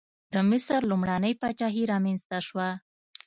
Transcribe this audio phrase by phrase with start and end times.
[0.33, 2.67] د مصر لومړنۍ پاچاهي رامنځته شوه.